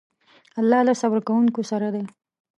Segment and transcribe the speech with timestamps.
[0.59, 2.03] الله له صبر کوونکو سره دی.